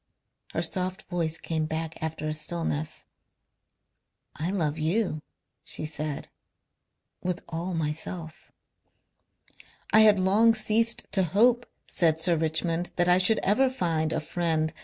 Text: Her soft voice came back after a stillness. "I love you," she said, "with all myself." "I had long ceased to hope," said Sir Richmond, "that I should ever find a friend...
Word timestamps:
Her 0.53 0.63
soft 0.63 1.03
voice 1.11 1.37
came 1.37 1.67
back 1.67 2.01
after 2.01 2.27
a 2.27 2.33
stillness. 2.33 3.05
"I 4.35 4.49
love 4.49 4.79
you," 4.79 5.21
she 5.63 5.85
said, 5.85 6.27
"with 7.21 7.43
all 7.47 7.75
myself." 7.75 8.51
"I 9.93 9.99
had 9.99 10.19
long 10.19 10.55
ceased 10.55 11.05
to 11.11 11.21
hope," 11.21 11.67
said 11.87 12.19
Sir 12.19 12.35
Richmond, 12.35 12.89
"that 12.95 13.09
I 13.09 13.19
should 13.19 13.37
ever 13.43 13.69
find 13.69 14.11
a 14.11 14.19
friend... 14.19 14.73